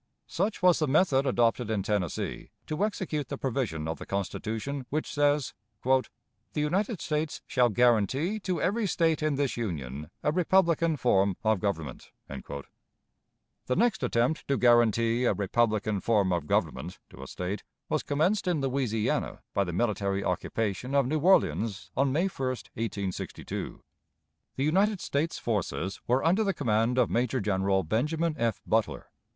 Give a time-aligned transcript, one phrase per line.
[0.25, 5.13] Such was the method adopted in Tennessee to execute the provision of the Constitution which
[5.13, 5.53] says:
[5.85, 5.95] "The
[6.55, 12.09] United States shall guarantee to every State in this Union a republican form of government."
[12.27, 18.47] The next attempt to guarantee "a republican form of government" to a State was commenced
[18.47, 23.83] in Louisiana by the military occupation of New Orleans, on May 1, 1862.
[24.55, 28.63] The United States forces were under the command of Major General Benjamin F.
[28.65, 29.11] Butler.